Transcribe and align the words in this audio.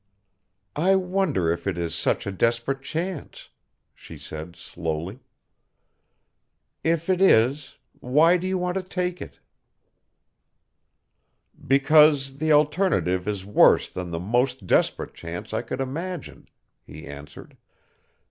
"I 0.75 0.95
wonder 0.95 1.51
if 1.51 1.67
it 1.67 1.77
is 1.77 1.93
such 1.93 2.25
a 2.25 2.31
desperate 2.31 2.81
chance?" 2.81 3.49
she 3.93 4.17
said 4.17 4.55
slowly. 4.55 5.19
"If 6.83 7.07
it 7.07 7.21
is, 7.21 7.77
why 7.99 8.37
do 8.37 8.47
you 8.47 8.57
want 8.57 8.77
to 8.77 8.81
take 8.81 9.21
it?" 9.21 9.39
"Because 11.67 12.37
the 12.39 12.51
alternative 12.51 13.27
is 13.27 13.45
worse 13.45 13.91
than 13.91 14.09
the 14.09 14.19
most 14.19 14.65
desperate 14.65 15.13
chance 15.13 15.53
I 15.53 15.61
could 15.61 15.79
imagine," 15.81 16.49
he 16.83 17.05
answered. 17.05 17.55